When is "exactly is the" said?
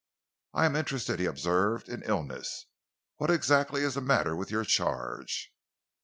3.29-4.01